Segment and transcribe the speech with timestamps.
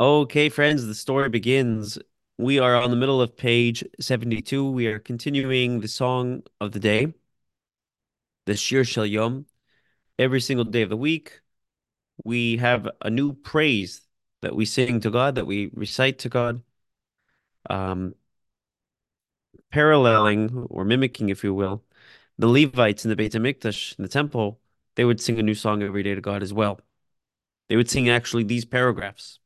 [0.00, 1.98] Okay, friends, the story begins.
[2.36, 4.68] We are on the middle of page 72.
[4.68, 7.14] We are continuing the song of the day,
[8.46, 9.46] the Shir Shel Yom.
[10.18, 11.40] Every single day of the week,
[12.24, 14.02] we have a new praise
[14.42, 16.62] that we sing to God, that we recite to God,
[17.70, 18.14] um,
[19.70, 21.84] paralleling or mimicking, if you will,
[22.38, 24.60] the Levites in the Beit HaMikdash, in the temple,
[24.96, 26.80] they would sing a new song every day to God as well.
[27.68, 29.40] They would sing actually these paragraphs.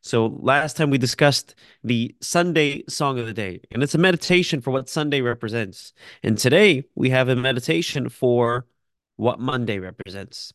[0.00, 4.60] So last time we discussed the Sunday song of the day, and it's a meditation
[4.60, 5.92] for what Sunday represents.
[6.22, 8.66] And today we have a meditation for
[9.16, 10.52] what Monday represents.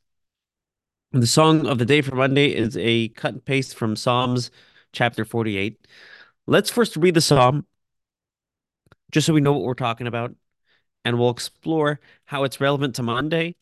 [1.12, 4.52] The song of the day for Monday is a cut and paste from Psalms
[4.94, 5.86] chapter 48.
[6.48, 7.66] Let's first read the psalm
[9.12, 10.34] just so we know what we're talking about,
[11.04, 13.56] and we'll explore how it's relevant to Monday,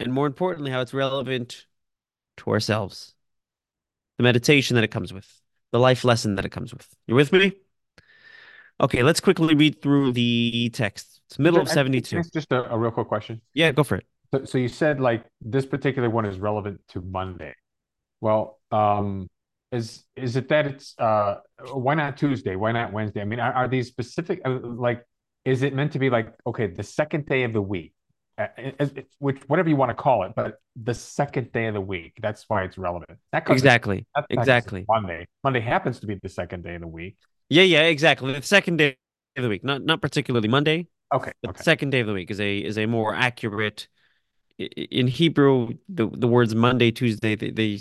[0.00, 1.66] and more importantly, how it's relevant
[2.38, 3.14] to ourselves
[4.18, 5.26] the meditation that it comes with,
[5.72, 6.86] the life lesson that it comes with.
[7.06, 7.52] You with me?
[8.80, 11.20] Okay, let's quickly read through the text.
[11.26, 12.22] It's middle of 72.
[12.32, 13.40] Just a, a real quick question.
[13.54, 14.06] Yeah, go for it.
[14.32, 17.54] So, so you said like this particular one is relevant to Monday.
[18.20, 19.28] Well, um,
[19.72, 21.36] is is it that it's uh
[21.72, 22.56] why not Tuesday?
[22.56, 23.20] Why not Wednesday?
[23.20, 25.04] I mean, are, are these specific uh, like
[25.44, 27.92] is it meant to be like okay, the second day of the week?
[29.18, 32.14] Which whatever you want to call it, but the second day of the week.
[32.20, 33.18] That's why it's relevant.
[33.32, 34.06] That exactly.
[34.30, 34.84] Exactly.
[34.88, 35.26] Monday.
[35.42, 37.16] Monday happens to be the second day of the week.
[37.48, 38.32] Yeah, yeah, exactly.
[38.32, 38.96] The second day
[39.36, 40.86] of the week, not not particularly Monday.
[41.12, 41.32] Okay.
[41.42, 41.58] But okay.
[41.58, 43.88] the second day of the week is a is a more accurate.
[44.58, 47.80] In Hebrew, the the words Monday, Tuesday, they they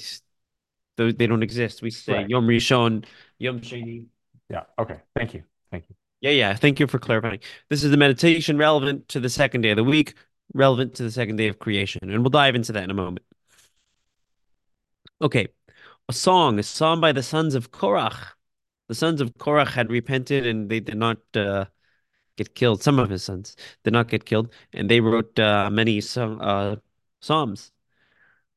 [1.12, 1.82] they don't exist.
[1.84, 2.30] We say right.
[2.30, 3.06] Yom Rishon,
[3.38, 4.06] Yom Sheni.
[4.50, 4.64] Yeah.
[4.80, 4.98] Okay.
[5.16, 5.44] Thank you.
[5.72, 5.96] Thank you.
[6.22, 6.56] Yeah, yeah.
[6.56, 7.40] Thank you for clarifying.
[7.70, 10.16] This is the meditation relevant to the second day of the week
[10.54, 12.10] relevant to the second day of creation.
[12.10, 13.26] And we'll dive into that in a moment.
[15.22, 15.48] Okay,
[16.10, 18.34] a song, a song by the sons of Korach.
[18.88, 21.66] The sons of Korach had repented and they did not uh,
[22.38, 22.82] get killed.
[22.82, 26.78] Some of his sons did not get killed, and they wrote uh, many song, uh,
[27.20, 27.72] psalms.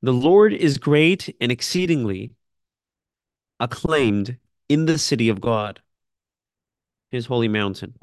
[0.03, 2.33] The Lord is great and exceedingly
[3.59, 4.39] acclaimed
[4.69, 5.81] in the city of God,
[7.11, 7.95] his holy mountain.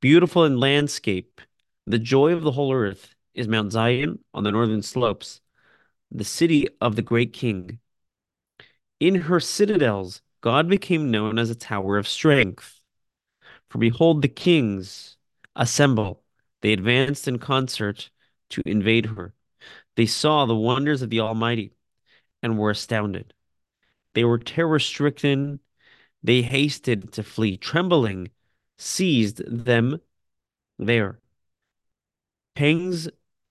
[0.00, 1.40] Beautiful in landscape
[1.86, 5.40] the joy of the whole earth is Mount Zion on the northern slopes,
[6.10, 7.78] the city of the great king.
[8.98, 12.80] In her citadels, God became known as a tower of strength.
[13.68, 15.16] For behold, the kings
[15.54, 16.22] assemble.
[16.60, 18.10] They advanced in concert
[18.50, 19.34] to invade her.
[19.96, 21.72] They saw the wonders of the Almighty
[22.42, 23.32] and were astounded.
[24.14, 25.60] They were terror stricken.
[26.22, 28.30] They hasted to flee, trembling,
[28.76, 30.00] seized them
[30.78, 31.20] there
[32.56, 33.08] pangs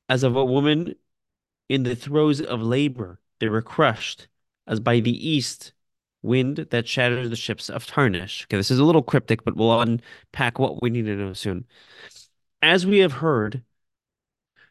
[0.09, 0.95] as of a woman
[1.69, 3.19] in the throes of labor.
[3.39, 4.27] They were crushed
[4.67, 5.73] as by the east
[6.21, 8.45] wind that shatters the ships of Tarshish.
[8.45, 11.66] Okay, this is a little cryptic, but we'll unpack what we need to know soon.
[12.61, 13.63] As we have heard,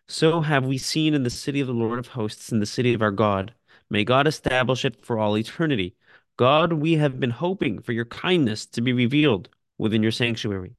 [0.08, 2.92] so have we seen in the city of the Lord of hosts, in the city
[2.92, 3.54] of our God.
[3.88, 5.94] May God establish it for all eternity.
[6.36, 10.74] God, we have been hoping for your kindness to be revealed within your sanctuary.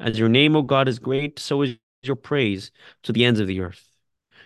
[0.00, 1.76] As your name, O God, is great, so is
[2.06, 2.70] your praise
[3.02, 3.88] to the ends of the earth.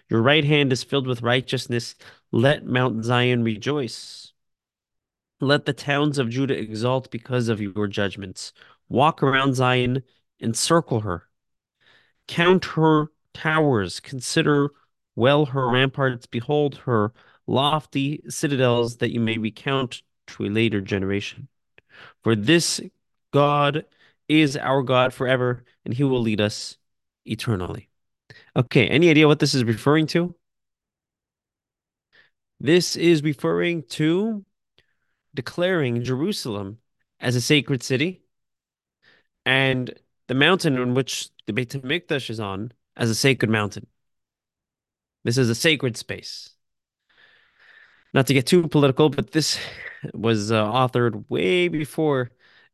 [0.09, 1.95] Your right hand is filled with righteousness.
[2.33, 4.33] Let Mount Zion rejoice.
[5.41, 8.53] Let the towns of Judah exult because of your judgments.
[8.89, 10.03] Walk around Zion,
[10.41, 11.29] encircle her.
[12.27, 14.71] Count her towers, consider
[15.15, 17.13] well her ramparts, behold her
[17.47, 21.49] lofty citadels, that you may recount to a later generation.
[22.23, 22.81] For this
[23.33, 23.85] God
[24.29, 26.78] is our God forever, and he will lead us
[27.31, 27.89] eternally.
[28.57, 30.35] Okay, any idea what this is referring to?
[32.61, 34.45] This is referring to
[35.35, 36.79] declaring Jerusalem
[37.21, 38.23] as a sacred city
[39.47, 39.93] and
[40.27, 43.87] the mountain on which the Beit HaMikdash is on as a sacred mountain.
[45.25, 46.51] This is a sacred space.
[48.13, 49.59] Not to get too political, but this
[50.15, 52.31] was uh, authored way before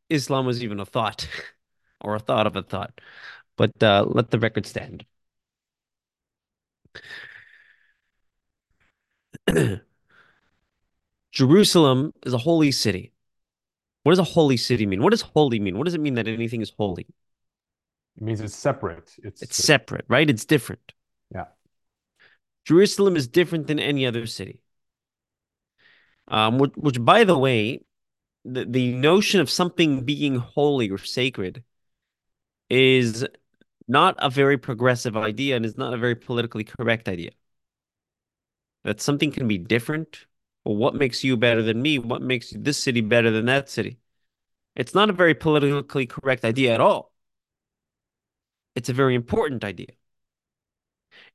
[0.09, 1.29] Islam was even a thought
[2.01, 3.01] or a thought of a thought
[3.57, 5.05] but uh, let the record stand.
[11.33, 13.13] Jerusalem is a holy city.
[14.05, 15.03] What does a holy city mean?
[15.03, 15.77] What does holy mean?
[15.79, 17.07] What does it mean that anything is holy?
[18.17, 19.13] It means it's separate.
[19.23, 20.29] It's it's separate, right?
[20.31, 20.93] It's different.
[21.35, 21.47] Yeah.
[22.65, 24.61] Jerusalem is different than any other city.
[26.29, 27.81] Um, which, which by the way,
[28.45, 31.65] the, the notion of something being holy or sacred
[32.71, 33.27] is
[33.89, 37.31] not a very progressive idea and is not a very politically correct idea.
[38.85, 40.27] That something can be different
[40.65, 41.99] Well, what makes you better than me?
[41.99, 43.99] What makes this city better than that city?
[44.77, 47.13] It's not a very politically correct idea at all.
[48.75, 49.89] It's a very important idea.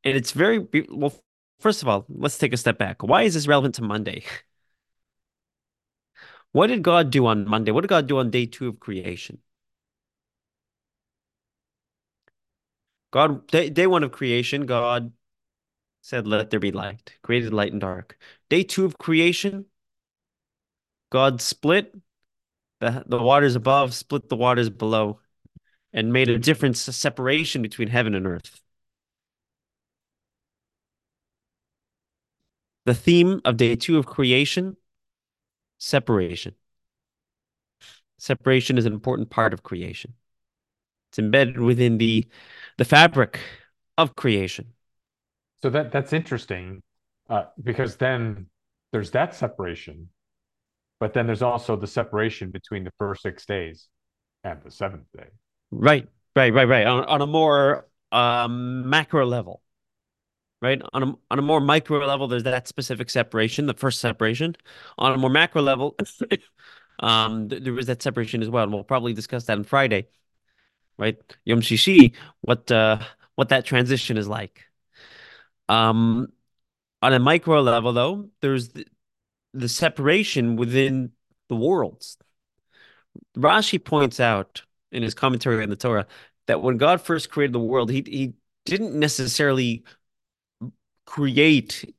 [0.04, 1.14] And it's very, well,
[1.60, 3.04] first of all, let's take a step back.
[3.04, 4.24] Why is this relevant to Monday?
[6.52, 7.72] What did God do on Monday?
[7.72, 9.40] What did God do on day two of creation?
[13.12, 15.12] God, day, day one of creation, God
[16.02, 18.18] said, Let there be light, created light and dark.
[18.50, 19.66] Day two of creation,
[21.12, 21.96] God split
[22.80, 25.20] the, the waters above, split the waters below,
[25.94, 28.62] and made a difference, a separation between heaven and earth.
[32.86, 34.78] The theme of day two of creation
[35.80, 36.56] separation.
[38.18, 40.14] Separation is an important part of creation.
[41.10, 42.28] It's embedded within the
[42.78, 43.40] the fabric
[43.98, 44.74] of creation.
[45.62, 46.82] So that that's interesting,
[47.30, 48.48] uh, because then
[48.92, 50.10] there's that separation,
[51.00, 53.88] but then there's also the separation between the first six days
[54.44, 55.28] and the seventh day.
[55.72, 56.88] Right, right, right, right.
[56.88, 59.62] On, on a more um, macro level,
[60.62, 60.82] right?
[60.94, 64.56] On a on a more micro level, there's that specific separation, the first separation.
[64.98, 65.96] On a more macro level,
[67.00, 70.08] um, th- there was that separation as well, and we'll probably discuss that on Friday,
[71.00, 71.18] right?
[71.46, 73.00] Yom Shishi, what uh,
[73.36, 74.66] what that transition is like.
[75.70, 76.28] Um,
[77.02, 78.86] on a micro level, though, there's the,
[79.54, 81.12] the separation within
[81.48, 82.18] the worlds.
[83.38, 84.62] Rashi points out
[84.92, 86.06] in his commentary on the Torah
[86.48, 88.34] that when God first created the world, he he
[88.66, 89.84] didn't necessarily
[91.06, 91.92] create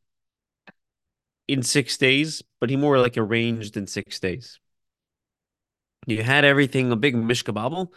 [1.49, 4.61] in six days, but he more like arranged in six days.
[6.07, 7.89] You had everything a big mishkabobble,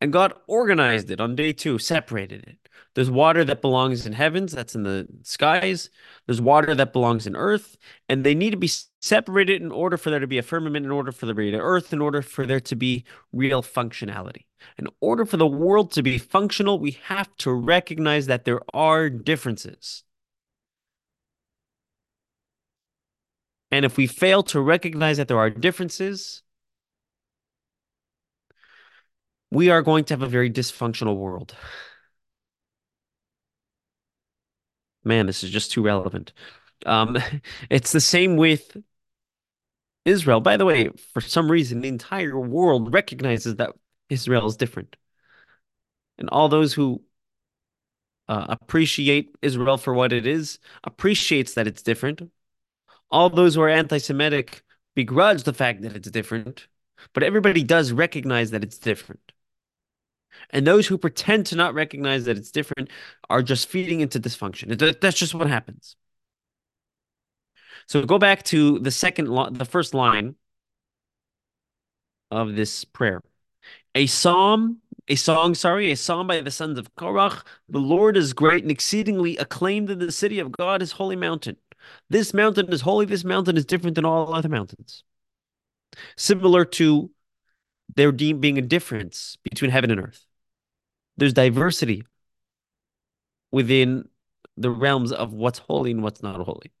[0.00, 2.68] and God organized it on day two, separated it.
[2.94, 5.90] There's water that belongs in heavens, that's in the skies.
[6.26, 7.76] There's water that belongs in earth,
[8.08, 10.90] and they need to be separated in order for there to be a firmament, in
[10.90, 14.44] order for there to be earth, in order for there to be real functionality.
[14.78, 19.08] In order for the world to be functional, we have to recognize that there are
[19.10, 20.04] differences.
[23.70, 26.42] And if we fail to recognize that there are differences,
[29.50, 31.54] we are going to have a very dysfunctional world.
[35.04, 36.32] Man, this is just too relevant.
[36.86, 37.18] Um,
[37.70, 38.76] it's the same with
[40.04, 40.40] Israel.
[40.40, 43.72] By the way, for some reason, the entire world recognizes that
[44.08, 44.96] Israel is different.
[46.18, 47.02] And all those who
[48.28, 52.30] uh, appreciate Israel for what it is appreciates that it's different.
[53.10, 54.62] All those who are anti-Semitic
[54.94, 56.66] begrudge the fact that it's different,
[57.14, 59.32] but everybody does recognize that it's different.
[60.50, 62.90] And those who pretend to not recognize that it's different
[63.28, 65.00] are just feeding into dysfunction.
[65.00, 65.96] That's just what happens.
[67.86, 69.26] So go back to the second,
[69.56, 70.36] the first line
[72.30, 73.22] of this prayer.
[73.94, 74.78] A psalm,
[75.08, 77.44] a song, sorry, a psalm by the sons of Korach.
[77.68, 81.56] The Lord is great and exceedingly acclaimed in the city of God, his holy mountain.
[82.10, 83.06] This mountain is holy.
[83.06, 85.04] This mountain is different than all other mountains.
[86.16, 87.10] Similar to
[87.96, 90.28] there being a difference between heaven and earth
[91.18, 92.04] there's diversity
[93.50, 94.08] within
[94.56, 96.72] the realms of what's holy and what's not holy.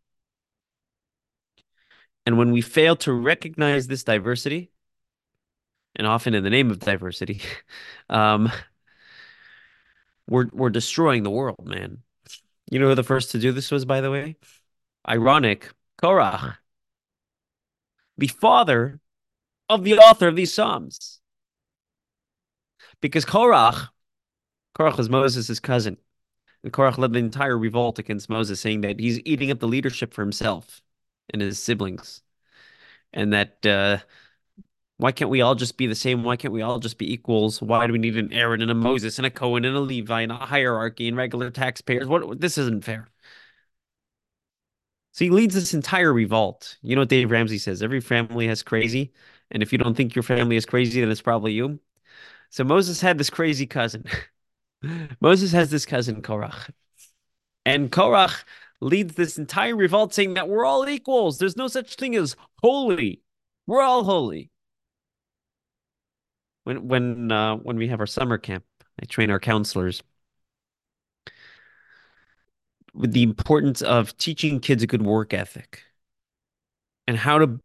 [2.24, 4.70] And when we fail to recognize this diversity,
[5.96, 7.40] and often in the name of diversity,
[8.08, 8.50] um,
[10.28, 11.98] we're we're destroying the world, man.
[12.70, 14.36] You know who the first to do this was, by the way?
[15.08, 16.58] Ironic, Korach,
[18.18, 19.00] the father
[19.68, 21.20] of the author of these psalms.
[23.00, 23.88] Because Korach
[24.78, 25.96] Korach was Moses' cousin.
[26.62, 30.12] And Korach led the entire revolt against Moses, saying that he's eating up the leadership
[30.12, 30.82] for himself
[31.30, 32.22] and his siblings.
[33.12, 33.98] And that uh,
[34.98, 36.24] why can't we all just be the same?
[36.24, 37.62] Why can't we all just be equals?
[37.62, 40.22] Why do we need an Aaron and a Moses and a Cohen and a Levi
[40.22, 42.06] and a hierarchy and regular taxpayers?
[42.08, 43.08] What this isn't fair.
[45.12, 46.78] So he leads this entire revolt.
[46.82, 47.82] You know what Dave Ramsey says?
[47.82, 49.12] Every family has crazy.
[49.50, 51.80] And if you don't think your family is crazy, then it's probably you.
[52.50, 54.04] So Moses had this crazy cousin.
[55.20, 56.70] Moses has this cousin, Korach.
[57.64, 58.44] And Korach
[58.80, 61.38] leads this entire revolt saying that we're all equals.
[61.38, 63.22] There's no such thing as holy.
[63.66, 64.50] We're all holy.
[66.64, 68.64] When when uh, when we have our summer camp,
[69.00, 70.02] I train our counselors
[72.94, 75.82] with the importance of teaching kids a good work ethic
[77.06, 77.60] and how to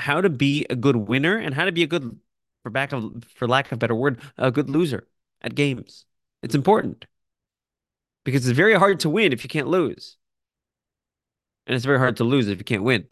[0.00, 2.18] how to be a good winner and how to be a good
[2.62, 5.06] for back of for lack of a better word a good loser
[5.42, 6.04] at games.
[6.42, 7.06] It's important
[8.24, 10.16] because it's very hard to win if you can't lose.
[11.66, 13.06] And it's very hard to lose if you can't win.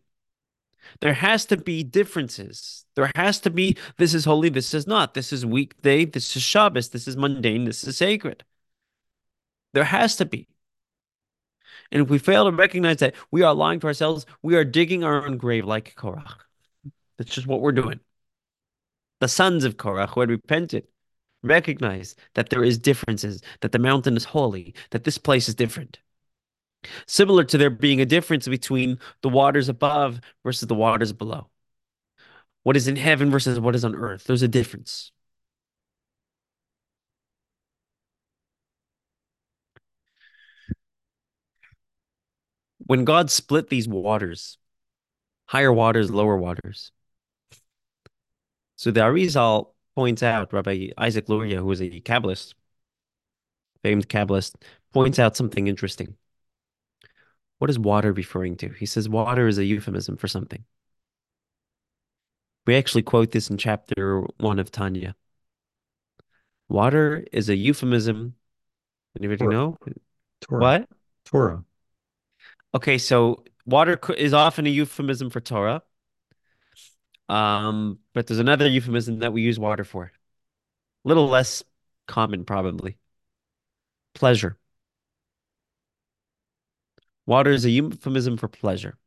[1.00, 2.84] There has to be differences.
[2.94, 5.14] There has to be this is holy, this is not.
[5.14, 8.44] This is weekday, this is Shabbos, this is mundane, this is sacred.
[9.74, 10.48] There has to be.
[11.90, 14.26] And if we fail to recognize that, we are lying to ourselves.
[14.42, 16.47] We are digging our own grave like Korach.
[17.18, 18.00] That's just what we're doing.
[19.20, 20.86] The sons of Korach who had repented
[21.42, 25.98] recognize that there is differences, that the mountain is holy, that this place is different.
[27.06, 31.50] Similar to there being a difference between the waters above versus the waters below.
[32.62, 34.24] What is in heaven versus what is on earth.
[34.24, 35.10] There's a difference.
[42.86, 44.58] When God split these waters,
[45.46, 46.92] higher waters, lower waters.
[48.78, 52.54] So the Arizal points out, Rabbi Isaac Luria, who is a Kabbalist,
[53.82, 54.54] famed Kabbalist,
[54.92, 56.14] points out something interesting.
[57.58, 58.68] What is water referring to?
[58.68, 60.64] He says water is a euphemism for something.
[62.68, 65.16] We actually quote this in chapter one of Tanya.
[66.68, 68.34] Water is a euphemism.
[69.18, 69.52] Anybody Torah.
[69.52, 69.76] know?
[70.40, 70.60] Torah.
[70.60, 70.88] What?
[71.24, 71.64] Torah.
[72.76, 75.82] Okay, so water is often a euphemism for Torah.
[77.28, 80.04] Um, but there's another euphemism that we use water for.
[81.04, 81.62] A little less
[82.06, 82.98] common, probably.
[84.14, 84.58] Pleasure.
[87.26, 88.98] Water is a euphemism for pleasure.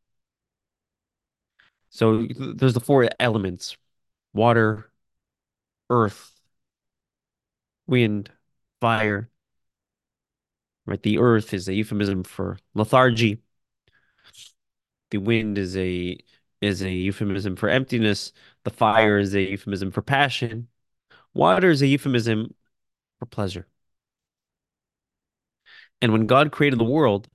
[1.89, 2.25] So
[2.55, 3.75] there's the four elements:
[4.33, 4.91] water,
[5.89, 6.31] earth,
[7.87, 8.31] wind,
[8.79, 9.29] fire.
[10.85, 11.01] Right?
[11.01, 13.41] The earth is a euphemism for lethargy.
[15.11, 16.17] The wind is a
[16.61, 18.31] is a euphemism for emptiness.
[18.63, 20.67] The fire is a euphemism for passion.
[21.33, 22.53] Water is a euphemism
[23.19, 23.67] for pleasure.
[26.01, 27.27] And when God created the world,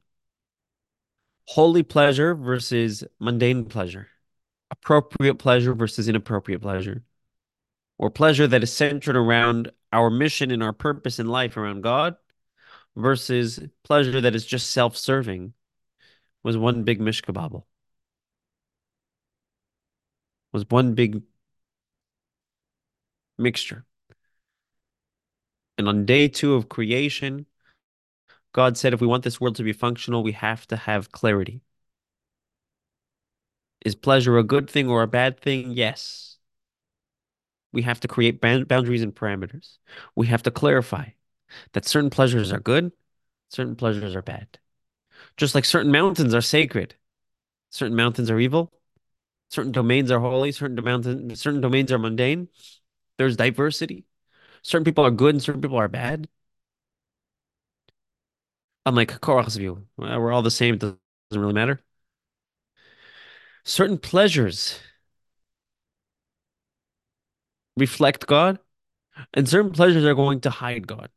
[1.47, 4.09] holy pleasure versus mundane pleasure,
[4.71, 7.05] appropriate pleasure versus inappropriate pleasure,
[7.99, 12.17] or pleasure that is centered around our mission and our purpose in life around God
[12.97, 15.53] versus pleasure that is just self-serving
[16.43, 17.65] was one big mishkabobble.
[20.53, 21.23] Was one big
[23.39, 23.85] mixture.
[25.79, 27.47] And on day two of creation,
[28.53, 31.61] God said if we want this world to be functional, we have to have clarity.
[33.85, 35.73] Is pleasure a good thing or a bad thing?
[35.73, 36.39] Yes.
[37.73, 39.77] We have to create boundaries and parameters.
[40.15, 41.11] We have to clarify
[41.73, 42.93] that certain pleasures are good,
[43.51, 44.59] certain pleasures are bad.
[45.37, 46.95] Just like certain mountains are sacred,
[47.71, 48.73] certain mountains are evil,
[49.51, 52.49] certain domains are holy, certain mountains, certain domains are mundane.
[53.19, 54.05] There's diversity.
[54.63, 56.29] Certain people are good and certain people are bad.
[58.85, 60.75] Unlike Korach's view, uh, we're all the same.
[60.75, 60.99] It doesn't
[61.33, 61.81] really matter.
[63.65, 64.79] Certain pleasures
[67.77, 68.59] reflect God,
[69.35, 71.11] and certain pleasures are going to hide God.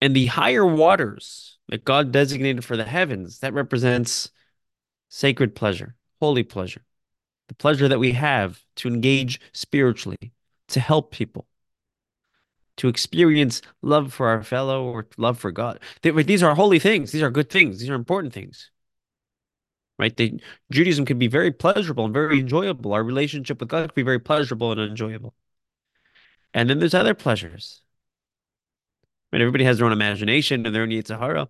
[0.00, 4.30] And the higher waters that God designated for the heavens, that represents
[5.08, 6.82] sacred pleasure, holy pleasure,
[7.46, 10.32] the pleasure that we have to engage spiritually,
[10.66, 11.46] to help people,
[12.78, 15.78] to experience love for our fellow or love for God.
[16.02, 17.12] These are holy things.
[17.12, 17.78] These are good things.
[17.78, 18.72] These are important things.
[20.00, 20.20] Right?
[20.72, 22.92] Judaism can be very pleasurable and very enjoyable.
[22.92, 25.32] Our relationship with God can be very pleasurable and enjoyable.
[26.52, 27.82] And then there's other pleasures.
[29.32, 29.40] Right?
[29.40, 31.48] Everybody has their own imagination and their own Yetzer Hara,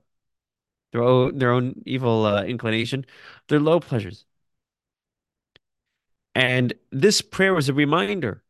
[0.92, 3.06] their own, their own evil uh, inclination.
[3.48, 4.25] They're low pleasures.
[6.36, 8.42] And this prayer was a reminder.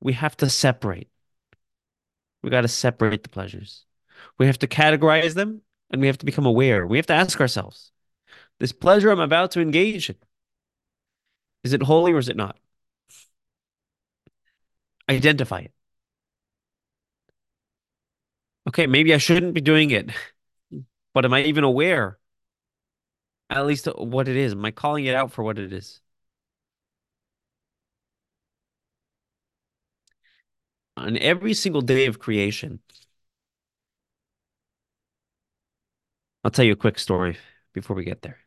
[0.00, 1.10] We have to separate.
[2.42, 3.84] We got to separate the pleasures.
[4.38, 5.60] We have to categorize them
[5.90, 6.86] and we have to become aware.
[6.86, 7.92] We have to ask ourselves
[8.58, 10.16] this pleasure I'm about to engage in,
[11.62, 12.58] is it holy or is it not?
[15.10, 15.72] Identify it.
[18.66, 20.10] Okay, maybe I shouldn't be doing it,
[21.12, 22.18] but am I even aware?
[23.50, 24.52] At least what it is.
[24.52, 26.00] Am I calling it out for what it is?
[31.00, 32.80] On every single day of creation,
[36.44, 37.38] I'll tell you a quick story
[37.72, 38.38] before we get there.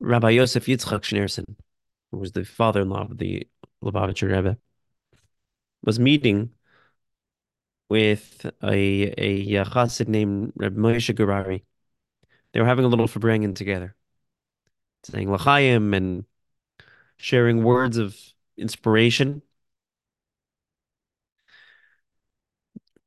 [0.00, 1.54] Rabbi Yosef Yitzchak Schneerson,
[2.10, 3.46] who was the father-in-law of the
[3.84, 4.58] Lubavitcher Rebbe,
[5.84, 6.50] was meeting
[7.88, 11.62] with a a chassid named Reb Moshe Gurary.
[12.52, 13.94] They were having a little farbrengen together,
[15.04, 16.24] saying l'chaim and
[17.16, 18.16] sharing words of
[18.60, 19.42] inspiration.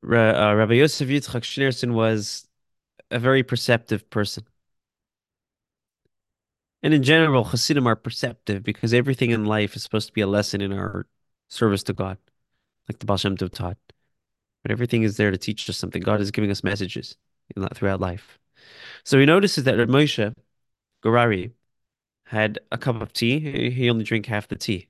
[0.04, 2.48] uh, Rabbi Yosef Yitzchak Schneerson was
[3.12, 4.46] a very perceptive person.
[6.82, 10.28] And in general, Hasidim are perceptive because everything in life is supposed to be a
[10.28, 11.08] lesson in our
[11.50, 12.18] service to God,
[12.90, 13.78] like the Baal Shem Tov taught.
[14.64, 16.02] But everything is there to teach us something.
[16.02, 17.16] God is giving us messages
[17.74, 18.38] throughout life.
[19.06, 20.34] So he notices that Moshe
[21.04, 21.52] Gurary
[22.26, 23.70] had a cup of tea.
[23.70, 24.88] He only drank half the tea.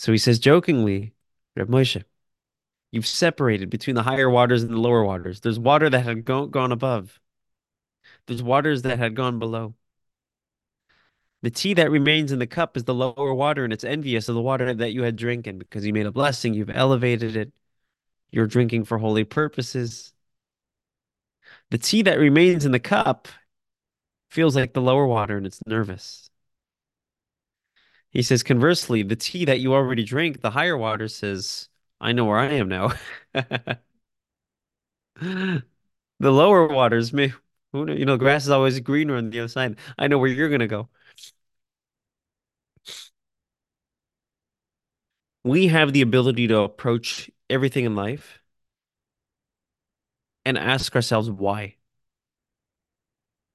[0.00, 1.12] So he says jokingly,
[1.54, 2.02] Reb Moshe,
[2.90, 5.40] you've separated between the higher waters and the lower waters.
[5.42, 7.20] There's water that had go gone above.
[8.24, 9.74] There's waters that had gone below.
[11.42, 14.36] The tea that remains in the cup is the lower water, and it's envious of
[14.36, 17.52] the water that you had drinking because you made a blessing, you've elevated it,
[18.30, 20.14] you're drinking for holy purposes.
[21.70, 23.28] The tea that remains in the cup
[24.30, 26.29] feels like the lower water and it's nervous.
[28.10, 31.68] He says, conversely, the tea that you already drink, the higher water says,
[32.00, 32.92] I know where I am now.
[33.34, 33.78] the
[36.20, 37.32] lower waters, me,
[37.72, 39.76] who know, you know, grass is always greener on the other side.
[39.98, 40.88] I know where you're gonna go.
[45.44, 48.40] We have the ability to approach everything in life
[50.44, 51.76] and ask ourselves why.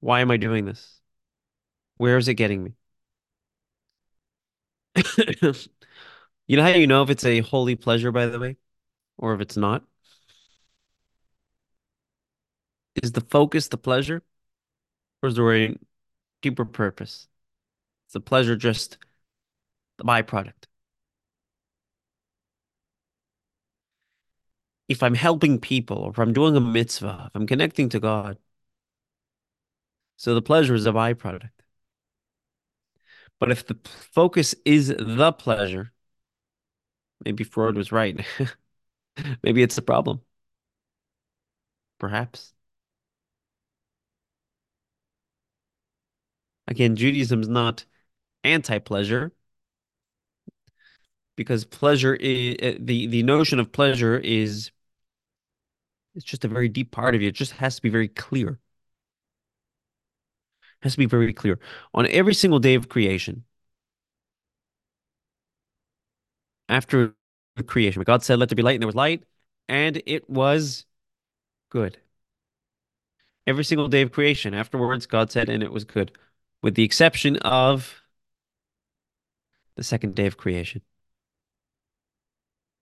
[0.00, 1.00] Why am I doing this?
[1.98, 2.74] Where is it getting me?
[6.48, 8.56] You know how you know if it's a holy pleasure, by the way,
[9.18, 9.84] or if it's not?
[13.02, 14.22] Is the focus the pleasure,
[15.22, 15.78] or is there a
[16.42, 17.28] deeper purpose?
[18.08, 18.98] Is the pleasure just
[19.98, 20.66] the byproduct?
[24.88, 28.38] If I'm helping people, or if I'm doing a mitzvah, if I'm connecting to God,
[30.16, 31.50] so the pleasure is a byproduct.
[33.40, 35.92] But if the focus is the pleasure,
[37.24, 38.24] maybe Freud was right.
[39.42, 40.20] maybe it's the problem.
[41.98, 42.54] Perhaps.
[46.68, 47.84] Again, Judaism is not
[48.44, 49.32] anti-pleasure
[51.36, 54.70] because pleasure is uh, the the notion of pleasure is
[56.14, 57.28] it's just a very deep part of you.
[57.28, 58.58] It just has to be very clear.
[60.86, 61.58] Has to be very clear.
[61.94, 63.42] On every single day of creation,
[66.68, 67.12] after
[67.66, 69.24] creation, God said, Let there be light, and there was light,
[69.68, 70.86] and it was
[71.70, 71.98] good.
[73.48, 76.12] Every single day of creation, afterwards, God said, and it was good,
[76.62, 78.00] with the exception of
[79.74, 80.82] the second day of creation.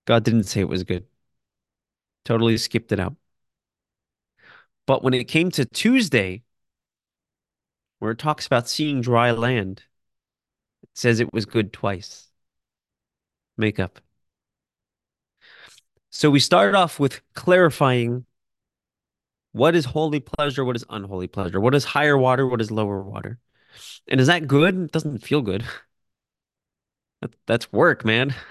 [0.04, 1.06] God didn't say it was good.
[2.26, 3.16] Totally skipped it out.
[4.86, 6.43] But when it came to Tuesday,
[7.98, 9.82] where it talks about seeing dry land,
[10.82, 12.28] it says it was good twice.
[13.56, 14.00] Makeup.
[16.10, 18.26] So we started off with clarifying
[19.52, 23.02] what is holy pleasure, what is unholy pleasure, what is higher water, what is lower
[23.02, 23.38] water.
[24.08, 24.76] And is that good?
[24.76, 25.64] It doesn't feel good.
[27.46, 28.34] That's work, man.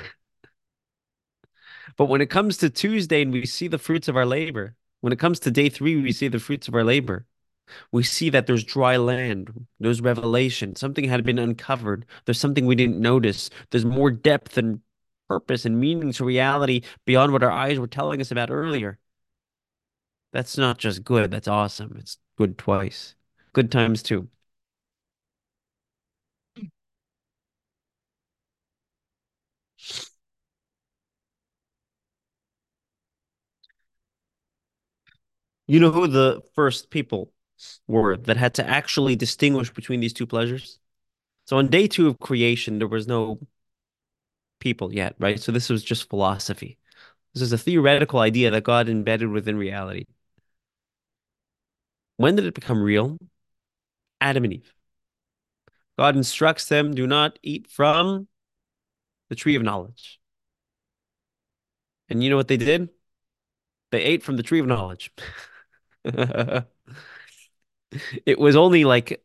[1.97, 5.13] But when it comes to Tuesday and we see the fruits of our labor, when
[5.13, 7.27] it comes to day three, we see the fruits of our labor.
[7.91, 12.75] We see that there's dry land, there's revelation, something had been uncovered, there's something we
[12.75, 14.81] didn't notice, there's more depth and
[15.29, 18.99] purpose and meaning to reality beyond what our eyes were telling us about earlier.
[20.33, 21.95] That's not just good, that's awesome.
[21.97, 23.15] It's good twice.
[23.53, 24.29] Good times too.
[35.67, 37.31] You know who the first people
[37.87, 40.79] were that had to actually distinguish between these two pleasures?
[41.45, 43.39] So on day two of creation, there was no
[44.59, 45.39] people yet, right?
[45.39, 46.77] So this was just philosophy.
[47.33, 50.05] This is a theoretical idea that God embedded within reality.
[52.17, 53.17] When did it become real?
[54.21, 54.73] Adam and Eve.
[55.97, 58.27] God instructs them, do not eat from
[59.29, 60.19] the tree of knowledge.
[62.09, 62.89] And you know what they did?
[63.91, 65.11] They ate from the tree of knowledge.
[68.25, 69.23] it was only like,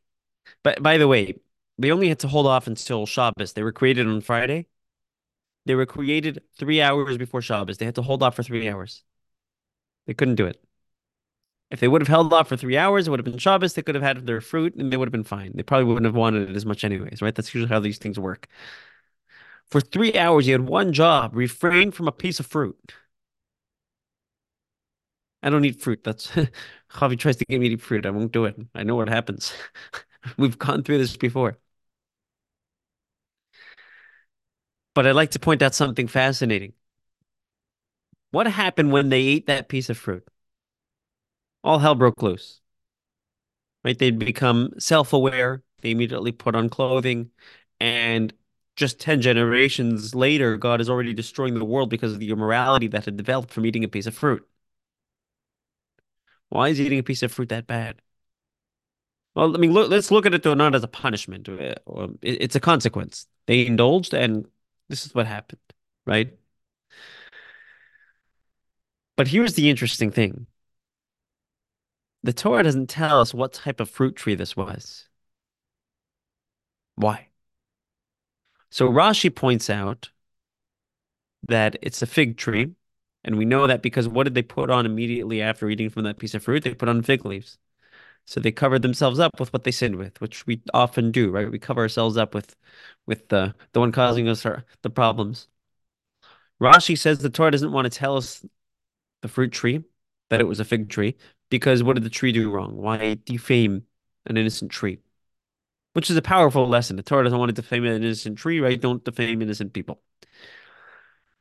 [0.62, 1.40] but by the way,
[1.78, 3.52] they only had to hold off until Shabbos.
[3.54, 4.66] They were created on Friday.
[5.66, 7.78] They were created three hours before Shabbos.
[7.78, 9.04] They had to hold off for three hours.
[10.06, 10.60] They couldn't do it.
[11.70, 13.74] If they would have held off for three hours, it would have been Shabbos.
[13.74, 15.52] They could have had their fruit and they would have been fine.
[15.54, 17.34] They probably wouldn't have wanted it as much, anyways, right?
[17.34, 18.48] That's usually how these things work.
[19.70, 22.94] For three hours, you had one job refrain from a piece of fruit.
[25.42, 26.02] I don't eat fruit.
[26.04, 26.28] That's
[26.90, 28.06] Javi tries to get me to eat fruit.
[28.06, 28.56] I won't do it.
[28.74, 29.52] I know what happens.
[30.38, 31.58] We've gone through this before.
[34.94, 36.74] But I'd like to point out something fascinating.
[38.30, 40.26] What happened when they ate that piece of fruit?
[41.62, 42.60] All hell broke loose.
[43.84, 43.98] right?
[43.98, 45.62] They'd become self-aware.
[45.80, 47.30] They immediately put on clothing.
[47.80, 48.32] And
[48.76, 53.04] just 10 generations later, God is already destroying the world because of the immorality that
[53.04, 54.46] had developed from eating a piece of fruit.
[56.50, 58.00] Why is eating a piece of fruit that bad?
[59.34, 61.48] Well, I mean, look, let's look at it though, not as a punishment.
[61.48, 61.74] Uh,
[62.22, 63.26] it's a consequence.
[63.46, 64.46] They indulged, and
[64.88, 65.60] this is what happened,
[66.06, 66.36] right?
[69.16, 70.46] But here's the interesting thing.
[72.22, 75.08] The Torah doesn't tell us what type of fruit tree this was.
[76.96, 77.28] Why?
[78.70, 80.10] So Rashi points out
[81.46, 82.74] that it's a fig tree,
[83.24, 86.18] and we know that because what did they put on immediately after eating from that
[86.18, 86.64] piece of fruit?
[86.64, 87.58] They put on fig leaves.
[88.26, 91.50] So they covered themselves up with what they sinned with, which we often do, right?
[91.50, 92.56] We cover ourselves up with
[93.06, 95.48] with the the one causing us our, the problems.
[96.60, 98.44] Rashi says the Torah doesn't want to tell us
[99.22, 99.84] the fruit tree
[100.30, 101.16] that it was a fig tree
[101.50, 102.76] because what did the tree do wrong?
[102.76, 103.86] Why defame
[104.26, 105.00] an innocent tree?
[105.94, 106.96] Which is a powerful lesson.
[106.96, 108.80] The Torah doesn't want to defame an innocent tree, right?
[108.80, 110.02] Don't defame innocent people.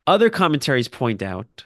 [0.08, 1.66] Other commentaries point out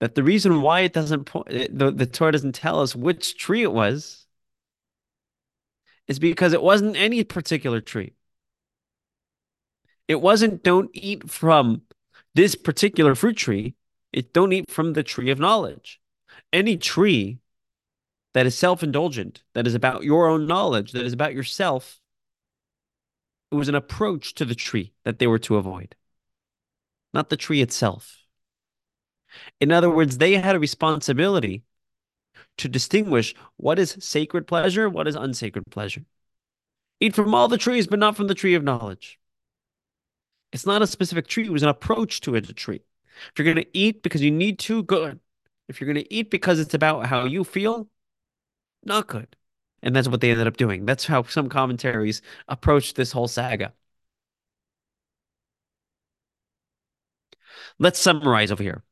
[0.00, 3.62] that the reason why it doesn't point the, the Torah doesn't tell us which tree
[3.62, 4.26] it was
[6.08, 8.14] is because it wasn't any particular tree.
[10.08, 11.82] It wasn't don't eat from
[12.34, 13.74] this particular fruit tree.
[14.12, 16.00] It don't eat from the tree of knowledge.
[16.52, 17.38] Any tree
[18.34, 22.00] that is self-indulgent, that is about your own knowledge, that is about yourself,
[23.50, 25.94] it was an approach to the tree that they were to avoid,
[27.12, 28.18] not the tree itself.
[29.60, 31.62] In other words, they had a responsibility
[32.58, 36.04] to distinguish what is sacred pleasure, what is unsacred pleasure.
[37.00, 39.18] Eat from all the trees, but not from the tree of knowledge.
[40.52, 42.82] It's not a specific tree, it was an approach to it, a tree.
[43.32, 45.20] If you're going to eat because you need to, good.
[45.68, 47.88] If you're going to eat because it's about how you feel,
[48.84, 49.36] not good.
[49.82, 50.86] And that's what they ended up doing.
[50.86, 53.72] That's how some commentaries approach this whole saga.
[57.78, 58.82] Let's summarize over here.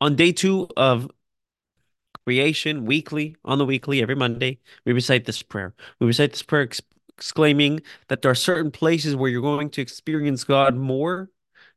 [0.00, 1.10] On day two of
[2.24, 5.74] creation, weekly, on the weekly, every Monday, we recite this prayer.
[6.00, 6.82] We recite this prayer ex
[7.16, 11.30] exclaiming that there are certain places where you're going to experience God more.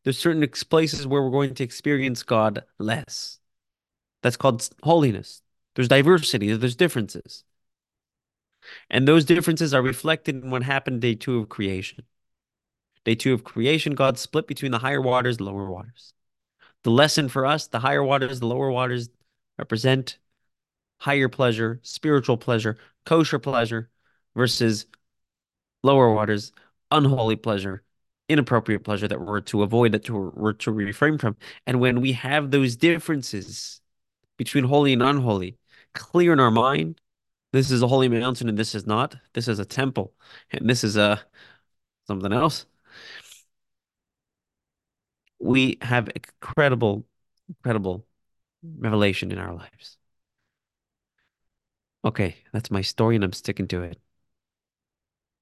[0.03, 3.39] There's certain places where we're going to experience God less.
[4.21, 5.41] That's called holiness.
[5.75, 7.45] There's diversity, there's differences.
[8.89, 12.03] And those differences are reflected in what happened day two of creation.
[13.05, 16.13] Day two of creation, God split between the higher waters, the lower waters.
[16.83, 19.09] The lesson for us, the higher waters, the lower waters
[19.57, 20.17] represent
[20.99, 23.89] higher pleasure, spiritual pleasure, kosher pleasure
[24.35, 24.85] versus
[25.83, 26.51] lower waters,
[26.91, 27.83] unholy pleasure,
[28.27, 31.35] inappropriate pleasure that we're to avoid, that we're to refrain from.
[31.65, 33.81] And when we have those differences
[34.38, 35.57] between holy and unholy
[35.93, 37.01] clear in our mind,
[37.51, 39.15] this is a holy mountain and this is not.
[39.33, 40.13] This is a temple
[40.51, 41.21] and this is a
[42.07, 42.65] something else
[45.39, 47.06] we have incredible,
[47.47, 48.06] incredible
[48.63, 49.97] revelation in our lives.
[52.04, 53.99] Okay, that's my story, and I'm sticking to it.